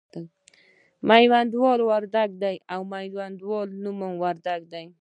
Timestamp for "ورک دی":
1.89-2.55, 4.23-4.85